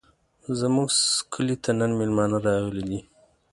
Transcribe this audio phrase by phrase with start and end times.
[0.59, 0.89] زموږ
[1.33, 2.99] کلي ته نن مېلمانه راغلي دي.